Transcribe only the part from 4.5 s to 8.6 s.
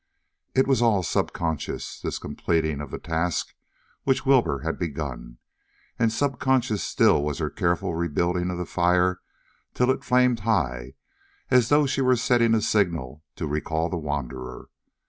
had begun, and subconscious still was her careful rebuilding of